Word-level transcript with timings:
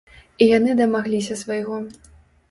І 0.43 0.45
яны 0.57 0.71
дамагліся 0.79 1.37
свайго. 1.41 1.77